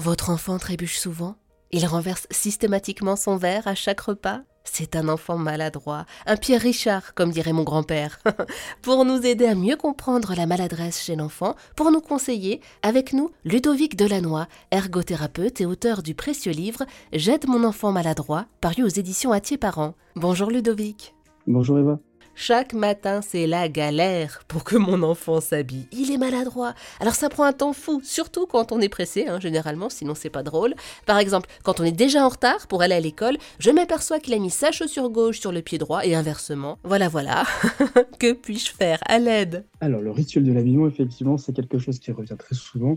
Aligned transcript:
Votre 0.00 0.30
enfant 0.30 0.58
trébuche 0.58 0.96
souvent 0.96 1.36
Il 1.72 1.84
renverse 1.84 2.26
systématiquement 2.30 3.16
son 3.16 3.36
verre 3.36 3.68
à 3.68 3.74
chaque 3.74 4.00
repas 4.00 4.40
c'est 4.64 4.94
un 4.94 5.08
enfant 5.08 5.36
maladroit, 5.36 6.04
un 6.26 6.36
Pierre 6.36 6.60
Richard, 6.60 7.14
comme 7.14 7.30
dirait 7.30 7.54
mon 7.54 7.64
grand-père. 7.64 8.20
pour 8.82 9.04
nous 9.06 9.26
aider 9.26 9.46
à 9.46 9.54
mieux 9.54 9.76
comprendre 9.76 10.34
la 10.36 10.46
maladresse 10.46 11.02
chez 11.02 11.16
l'enfant, 11.16 11.56
pour 11.76 11.90
nous 11.90 12.02
conseiller, 12.02 12.60
avec 12.82 13.14
nous, 13.14 13.30
Ludovic 13.44 13.96
Delannoy, 13.96 14.46
ergothérapeute 14.70 15.60
et 15.62 15.66
auteur 15.66 16.02
du 16.02 16.14
précieux 16.14 16.52
livre 16.52 16.84
J'aide 17.12 17.48
mon 17.48 17.64
enfant 17.64 17.90
maladroit, 17.90 18.46
paru 18.60 18.84
aux 18.84 18.88
éditions 18.88 19.32
Atier 19.32 19.56
Parents. 19.56 19.94
Bonjour 20.14 20.50
Ludovic. 20.50 21.14
Bonjour 21.46 21.78
Eva. 21.78 21.98
Chaque 22.34 22.72
matin, 22.72 23.20
c'est 23.22 23.46
la 23.46 23.68
galère 23.68 24.42
pour 24.48 24.64
que 24.64 24.76
mon 24.76 25.02
enfant 25.02 25.40
s'habille. 25.40 25.86
Il 25.92 26.10
est 26.10 26.16
maladroit. 26.16 26.74
Alors 27.00 27.14
ça 27.14 27.28
prend 27.28 27.44
un 27.44 27.52
temps 27.52 27.72
fou, 27.72 28.00
surtout 28.02 28.46
quand 28.46 28.72
on 28.72 28.80
est 28.80 28.88
pressé, 28.88 29.26
hein, 29.26 29.40
généralement, 29.40 29.90
sinon 29.90 30.14
c'est 30.14 30.30
pas 30.30 30.42
drôle. 30.42 30.74
Par 31.06 31.18
exemple, 31.18 31.48
quand 31.62 31.80
on 31.80 31.84
est 31.84 31.92
déjà 31.92 32.24
en 32.24 32.28
retard 32.28 32.66
pour 32.66 32.82
aller 32.82 32.94
à 32.94 33.00
l'école, 33.00 33.36
je 33.58 33.70
m'aperçois 33.70 34.20
qu'il 34.20 34.34
a 34.34 34.38
mis 34.38 34.50
sa 34.50 34.72
chaussure 34.72 35.10
gauche 35.10 35.40
sur 35.40 35.52
le 35.52 35.62
pied 35.62 35.78
droit 35.78 36.04
et 36.06 36.14
inversement. 36.14 36.78
Voilà, 36.84 37.08
voilà. 37.08 37.44
que 38.18 38.32
puis-je 38.32 38.72
faire 38.72 38.98
À 39.06 39.18
l'aide? 39.18 39.64
Alors, 39.80 40.00
le 40.00 40.10
rituel 40.10 40.44
de 40.44 40.52
l'habillement, 40.52 40.88
effectivement, 40.88 41.36
c'est 41.36 41.52
quelque 41.52 41.78
chose 41.78 41.98
qui 41.98 42.12
revient 42.12 42.36
très 42.38 42.54
souvent. 42.54 42.96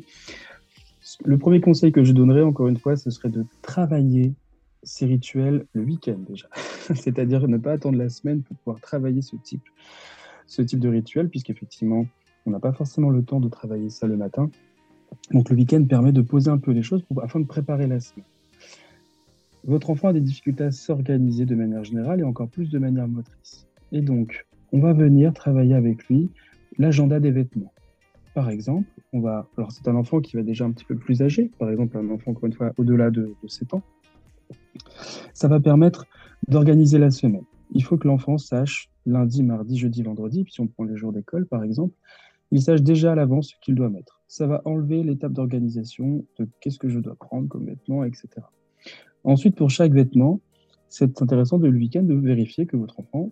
Le 1.25 1.37
premier 1.37 1.61
conseil 1.61 1.91
que 1.91 2.03
je 2.03 2.13
donnerais, 2.13 2.41
encore 2.41 2.67
une 2.67 2.77
fois, 2.77 2.95
ce 2.95 3.09
serait 3.09 3.29
de 3.29 3.45
travailler 3.61 4.33
ces 4.83 5.05
rituels 5.05 5.65
le 5.73 5.83
week-end 5.83 6.17
déjà. 6.27 6.47
C'est-à-dire 6.95 7.47
ne 7.47 7.57
pas 7.57 7.73
attendre 7.73 7.97
la 7.97 8.09
semaine 8.09 8.41
pour 8.41 8.57
pouvoir 8.57 8.81
travailler 8.81 9.21
ce 9.21 9.35
type, 9.35 9.63
ce 10.47 10.61
type 10.61 10.79
de 10.79 10.89
rituel, 10.89 11.29
puisqu'effectivement, 11.29 12.05
on 12.45 12.51
n'a 12.51 12.59
pas 12.59 12.73
forcément 12.73 13.09
le 13.09 13.23
temps 13.23 13.39
de 13.39 13.49
travailler 13.49 13.89
ça 13.89 14.07
le 14.07 14.17
matin. 14.17 14.49
Donc 15.31 15.49
le 15.49 15.55
week-end 15.55 15.83
permet 15.85 16.11
de 16.11 16.21
poser 16.21 16.49
un 16.49 16.57
peu 16.57 16.71
les 16.71 16.83
choses 16.83 17.03
afin 17.21 17.39
de 17.39 17.45
préparer 17.45 17.87
la 17.87 17.99
semaine. 17.99 18.25
Votre 19.65 19.91
enfant 19.91 20.09
a 20.09 20.13
des 20.13 20.21
difficultés 20.21 20.65
à 20.65 20.71
s'organiser 20.71 21.45
de 21.45 21.55
manière 21.55 21.83
générale 21.83 22.19
et 22.19 22.23
encore 22.23 22.49
plus 22.49 22.69
de 22.69 22.79
manière 22.79 23.07
motrice. 23.07 23.65
Et 23.93 24.01
donc, 24.01 24.45
on 24.73 24.79
va 24.79 24.91
venir 24.91 25.33
travailler 25.33 25.75
avec 25.75 26.07
lui 26.09 26.31
l'agenda 26.77 27.19
des 27.19 27.31
vêtements. 27.31 27.71
Par 28.33 28.49
exemple, 28.49 28.89
on 29.13 29.21
va. 29.21 29.47
Alors, 29.57 29.71
c'est 29.71 29.87
un 29.87 29.95
enfant 29.95 30.19
qui 30.19 30.35
va 30.35 30.43
déjà 30.43 30.65
un 30.65 30.71
petit 30.71 30.85
peu 30.85 30.95
plus 30.95 31.21
âgé, 31.21 31.51
par 31.59 31.69
exemple, 31.69 31.97
un 31.97 32.09
enfant, 32.09 32.31
encore 32.31 32.45
une 32.45 32.53
fois, 32.53 32.73
au-delà 32.77 33.11
de, 33.11 33.35
de 33.41 33.47
7 33.47 33.75
ans. 33.75 33.83
Ça 35.33 35.47
va 35.47 35.59
permettre 35.59 36.07
d'organiser 36.47 36.97
la 36.97 37.11
semaine. 37.11 37.45
Il 37.71 37.83
faut 37.83 37.97
que 37.97 38.07
l'enfant 38.07 38.37
sache 38.37 38.89
lundi, 39.05 39.43
mardi, 39.43 39.77
jeudi, 39.77 40.03
vendredi, 40.03 40.43
puis 40.43 40.53
si 40.53 40.61
on 40.61 40.67
prend 40.67 40.83
les 40.83 40.95
jours 40.95 41.11
d'école 41.11 41.45
par 41.45 41.63
exemple, 41.63 41.95
il 42.51 42.61
sache 42.61 42.81
déjà 42.81 43.13
à 43.13 43.15
l'avance 43.15 43.49
ce 43.49 43.55
qu'il 43.61 43.75
doit 43.75 43.89
mettre. 43.89 44.21
Ça 44.27 44.45
va 44.45 44.61
enlever 44.65 45.03
l'étape 45.03 45.33
d'organisation 45.33 46.25
de 46.37 46.47
qu'est-ce 46.61 46.77
que 46.77 46.89
je 46.89 46.99
dois 46.99 47.15
prendre 47.15 47.47
comme 47.47 47.65
vêtement, 47.65 48.03
etc. 48.03 48.27
Ensuite, 49.23 49.55
pour 49.55 49.69
chaque 49.69 49.91
vêtement, 49.91 50.39
c'est 50.89 51.21
intéressant 51.21 51.57
de 51.57 51.67
le 51.67 51.77
week-end 51.77 52.03
de 52.03 52.13
vérifier 52.13 52.65
que 52.67 52.77
votre 52.77 52.99
enfant 52.99 53.31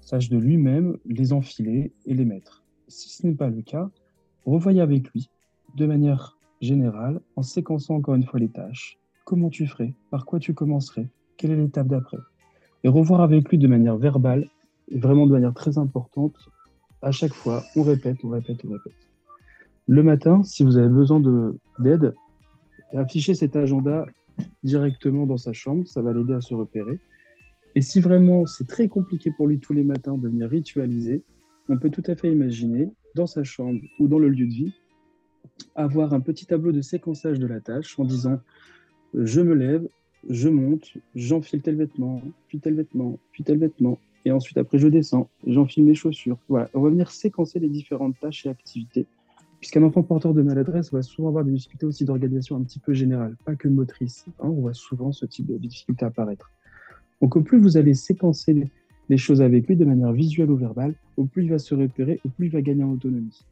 sache 0.00 0.28
de 0.28 0.38
lui-même 0.38 0.96
les 1.06 1.32
enfiler 1.32 1.92
et 2.06 2.14
les 2.14 2.24
mettre. 2.24 2.64
Si 2.88 3.10
ce 3.10 3.26
n'est 3.26 3.34
pas 3.34 3.48
le 3.48 3.62
cas, 3.62 3.88
revoyez 4.44 4.80
avec 4.80 5.08
lui 5.10 5.30
de 5.76 5.86
manière 5.86 6.36
générale 6.60 7.20
en 7.36 7.42
séquençant 7.42 7.96
encore 7.96 8.14
une 8.14 8.24
fois 8.24 8.40
les 8.40 8.48
tâches 8.48 8.98
comment 9.24 9.50
tu 9.50 9.66
ferais, 9.66 9.92
par 10.10 10.24
quoi 10.24 10.38
tu 10.38 10.54
commencerais, 10.54 11.08
quelle 11.36 11.50
est 11.50 11.56
l'étape 11.56 11.88
d'après? 11.88 12.16
Et 12.84 12.88
revoir 12.88 13.20
avec 13.20 13.48
lui 13.48 13.58
de 13.58 13.66
manière 13.66 13.96
verbale, 13.96 14.48
vraiment 14.90 15.26
de 15.26 15.32
manière 15.32 15.54
très 15.54 15.78
importante, 15.78 16.34
à 17.02 17.10
chaque 17.10 17.34
fois, 17.34 17.62
on 17.74 17.82
répète, 17.82 18.18
on 18.24 18.28
répète, 18.28 18.58
on 18.64 18.72
répète. 18.72 18.94
Le 19.88 20.02
matin, 20.02 20.42
si 20.42 20.64
vous 20.64 20.76
avez 20.76 20.88
besoin 20.88 21.22
d'aide, 21.78 22.14
affichez 22.92 23.34
cet 23.34 23.56
agenda 23.56 24.06
directement 24.62 25.26
dans 25.26 25.36
sa 25.36 25.52
chambre, 25.52 25.86
ça 25.86 26.02
va 26.02 26.12
l'aider 26.12 26.34
à 26.34 26.40
se 26.40 26.54
repérer. 26.54 26.98
Et 27.74 27.82
si 27.82 28.00
vraiment 28.00 28.46
c'est 28.46 28.66
très 28.66 28.88
compliqué 28.88 29.30
pour 29.30 29.46
lui 29.46 29.58
tous 29.58 29.72
les 29.72 29.84
matins 29.84 30.16
de 30.16 30.28
venir 30.28 30.48
ritualiser, 30.48 31.22
on 31.68 31.78
peut 31.78 31.90
tout 31.90 32.02
à 32.06 32.16
fait 32.16 32.32
imaginer, 32.32 32.88
dans 33.14 33.26
sa 33.26 33.44
chambre 33.44 33.80
ou 33.98 34.08
dans 34.08 34.18
le 34.18 34.28
lieu 34.28 34.46
de 34.46 34.52
vie, 34.52 34.74
avoir 35.74 36.12
un 36.12 36.20
petit 36.20 36.46
tableau 36.46 36.70
de 36.70 36.82
séquençage 36.82 37.38
de 37.38 37.46
la 37.46 37.60
tâche 37.60 37.98
en 37.98 38.04
disant 38.04 38.40
je 39.14 39.40
me 39.40 39.54
lève, 39.54 39.88
je 40.28 40.48
monte, 40.48 40.94
j'enfile 41.14 41.62
tel 41.62 41.76
vêtement, 41.76 42.22
puis 42.48 42.58
tel 42.58 42.74
vêtement, 42.74 43.18
puis 43.32 43.44
tel 43.44 43.58
vêtement, 43.58 43.98
et 44.24 44.32
ensuite 44.32 44.58
après 44.58 44.78
je 44.78 44.88
descends, 44.88 45.28
j'enfile 45.46 45.84
mes 45.84 45.94
chaussures. 45.94 46.38
Voilà, 46.48 46.68
on 46.74 46.80
va 46.80 46.90
venir 46.90 47.10
séquencer 47.10 47.58
les 47.58 47.68
différentes 47.68 48.18
tâches 48.20 48.46
et 48.46 48.48
activités, 48.48 49.06
puisqu'un 49.60 49.82
enfant 49.82 50.02
porteur 50.02 50.34
de 50.34 50.42
maladresse 50.42 50.92
va 50.92 51.02
souvent 51.02 51.28
avoir 51.28 51.44
des 51.44 51.52
difficultés 51.52 51.86
aussi 51.86 52.04
d'organisation 52.04 52.56
un 52.56 52.62
petit 52.62 52.78
peu 52.78 52.92
générale, 52.92 53.36
pas 53.44 53.54
que 53.54 53.68
motrice. 53.68 54.24
Hein, 54.40 54.48
on 54.48 54.60
voit 54.60 54.74
souvent 54.74 55.12
ce 55.12 55.26
type 55.26 55.46
de 55.46 55.56
difficultés 55.58 56.04
apparaître. 56.04 56.50
Donc 57.20 57.36
au 57.36 57.40
plus 57.40 57.58
vous 57.58 57.76
allez 57.76 57.94
séquencer 57.94 58.68
les 59.08 59.16
choses 59.18 59.40
avec 59.40 59.68
lui 59.68 59.76
de 59.76 59.84
manière 59.84 60.12
visuelle 60.12 60.50
ou 60.50 60.56
verbale, 60.56 60.94
au 61.16 61.24
plus 61.24 61.44
il 61.44 61.50
va 61.50 61.58
se 61.58 61.74
repérer, 61.74 62.20
au 62.24 62.28
plus 62.28 62.46
il 62.46 62.52
va 62.52 62.62
gagner 62.62 62.82
en 62.82 62.92
autonomie. 62.92 63.46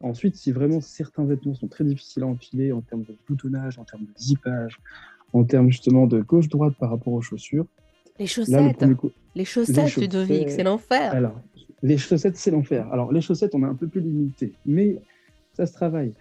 Ensuite, 0.00 0.36
si 0.36 0.52
vraiment 0.52 0.80
certains 0.80 1.24
vêtements 1.24 1.54
sont 1.54 1.68
très 1.68 1.82
difficiles 1.82 2.24
à 2.24 2.26
enfiler 2.26 2.72
en 2.72 2.82
termes 2.82 3.04
de 3.04 3.16
boutonnage, 3.26 3.78
en 3.78 3.84
termes 3.84 4.04
de 4.04 4.12
zippage, 4.18 4.78
en 5.34 5.44
termes 5.44 5.70
justement 5.70 6.06
de 6.06 6.20
gauche-droite 6.20 6.74
par 6.78 6.90
rapport 6.90 7.12
aux 7.12 7.20
chaussures. 7.20 7.66
Les 8.18 8.26
chaussettes, 8.26 8.84
les 9.34 9.44
chaussettes, 9.44 9.96
Ludovic, 9.96 10.48
c'est 10.48 10.62
l'enfer. 10.62 11.12
Alors, 11.12 11.40
les 11.82 11.98
chaussettes, 11.98 12.36
c'est 12.36 12.52
l'enfer. 12.52 12.90
Alors, 12.92 13.12
les 13.12 13.20
chaussettes, 13.20 13.54
on 13.54 13.62
est 13.62 13.66
un 13.66 13.74
peu 13.74 13.88
plus 13.88 14.00
limité, 14.00 14.52
mais 14.64 15.02
ça 15.52 15.66
se 15.66 15.72
travaille. 15.72 16.14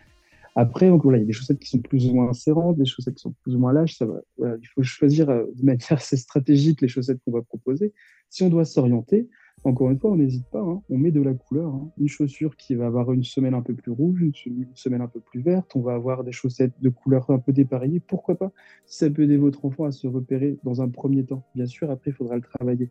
Après, 0.56 0.88
donc, 0.88 1.04
voilà, 1.04 1.20
il 1.20 1.22
y 1.22 1.24
a 1.24 1.28
des 1.28 1.34
chaussettes 1.34 1.60
qui 1.60 1.70
sont 1.70 1.80
plus 1.80 2.08
ou 2.08 2.16
moins 2.16 2.34
serrantes, 2.34 2.78
des 2.78 2.86
chaussettes 2.86 3.16
qui 3.16 3.22
sont 3.22 3.34
plus 3.44 3.56
ou 3.56 3.60
moins 3.60 3.74
lâches. 3.74 3.98
Ça 3.98 4.06
va, 4.06 4.20
il 4.40 4.68
faut 4.74 4.84
choisir 4.84 5.30
euh, 5.30 5.46
de 5.56 5.66
manière 5.66 5.92
assez 5.92 6.18
stratégique 6.18 6.82
les 6.82 6.88
chaussettes 6.88 7.20
qu'on 7.24 7.32
va 7.32 7.42
proposer. 7.44 7.94
Si 8.30 8.44
on 8.44 8.50
doit 8.50 8.66
s'orienter, 8.66 9.30
encore 9.66 9.92
une 9.92 10.00
fois, 10.00 10.12
on 10.12 10.18
n'hésite 10.18 10.46
pas, 10.48 10.60
hein. 10.60 10.82
on 10.90 10.98
met 10.98 11.12
de 11.12 11.22
la 11.22 11.34
couleur. 11.34 11.74
Hein. 11.74 11.90
Une 11.98 12.08
chaussure 12.08 12.58
qui 12.58 12.76
va 12.76 12.86
avoir 12.86 13.14
une 13.14 13.24
semelle 13.24 13.54
un 13.54 13.62
peu 13.62 13.74
plus 13.74 13.92
rouge, 13.92 14.22
une 14.46 14.68
semelle 14.74 15.02
un 15.02 15.08
peu 15.08 15.22
plus 15.22 15.42
verte, 15.42 15.76
on 15.76 15.82
va 15.82 15.94
avoir 15.94 16.24
des 16.24 16.34
chaussettes 16.34 16.74
de 16.82 16.90
couleur 16.90 17.30
un 17.30 17.40
peu 17.40 17.54
dépareillées. 17.54 18.02
Pourquoi 18.02 18.36
pas? 18.36 18.52
Ça 18.86 19.10
peut 19.10 19.24
aider 19.24 19.38
votre 19.38 19.64
enfant 19.66 19.86
à 19.86 19.92
se 19.92 20.08
repérer 20.08 20.58
dans 20.64 20.82
un 20.82 20.90
premier 20.90 21.24
temps. 21.24 21.46
Bien 21.56 21.66
sûr, 21.66 21.90
après, 21.90 22.12
il 22.12 22.14
faudra 22.14 22.36
le 22.36 22.42
travailler. 22.42 22.90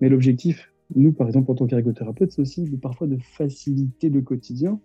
Mais 0.00 0.08
l'objectif, 0.08 0.70
nous, 0.94 1.12
par 1.12 1.26
exemple, 1.26 1.50
en 1.50 1.54
tant 1.54 1.66
qu'ergothérapeute, 1.66 2.32
c'est 2.32 2.42
aussi 2.42 2.68
parfois 2.76 3.06
de 3.06 3.16
faciliter 3.16 4.10
le 4.10 4.20
quotidien, 4.20 4.78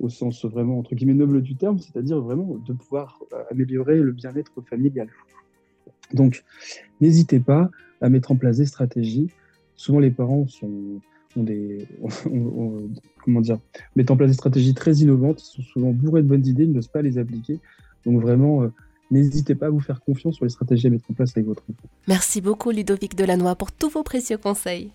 au 0.00 0.08
sens 0.10 0.44
vraiment, 0.44 0.78
entre 0.78 0.94
guillemets, 0.94 1.14
noble 1.14 1.40
du 1.40 1.56
terme, 1.56 1.78
c'est-à-dire 1.78 2.20
vraiment 2.20 2.56
de 2.66 2.72
pouvoir 2.74 3.20
euh, 3.32 3.42
améliorer 3.50 4.00
le 4.00 4.12
bien-être 4.12 4.60
familial. 4.68 5.08
Donc, 6.12 6.44
n'hésitez 7.00 7.40
pas 7.40 7.70
à 8.00 8.10
mettre 8.10 8.32
en 8.32 8.36
place 8.36 8.58
des 8.58 8.66
stratégies 8.66 9.30
souvent 9.76 9.98
les 9.98 10.10
parents 10.10 10.46
sont, 10.48 11.00
ont 11.36 11.42
des, 11.42 11.86
comment 13.24 13.40
dire, 13.40 13.58
mettent 13.96 14.10
en 14.10 14.16
place 14.16 14.30
des 14.30 14.36
stratégies 14.36 14.74
très 14.74 14.96
innovantes, 14.96 15.42
ils 15.42 15.56
sont 15.56 15.62
souvent 15.62 15.90
bourrés 15.90 16.22
de 16.22 16.28
bonnes 16.28 16.46
idées, 16.46 16.64
ils 16.64 16.72
n'osent 16.72 16.88
pas 16.88 17.02
les 17.02 17.18
appliquer. 17.18 17.60
Donc 18.04 18.20
vraiment, 18.20 18.62
euh, 18.62 18.72
n'hésitez 19.10 19.54
pas 19.54 19.66
à 19.66 19.70
vous 19.70 19.80
faire 19.80 20.00
confiance 20.00 20.36
sur 20.36 20.44
les 20.44 20.50
stratégies 20.50 20.86
à 20.86 20.90
mettre 20.90 21.10
en 21.10 21.14
place 21.14 21.32
avec 21.36 21.46
votre 21.46 21.62
enfant. 21.62 21.88
Merci 22.08 22.40
beaucoup 22.40 22.70
Ludovic 22.70 23.14
Delannoy 23.14 23.54
pour 23.56 23.72
tous 23.72 23.88
vos 23.88 24.02
précieux 24.02 24.38
conseils. 24.38 24.90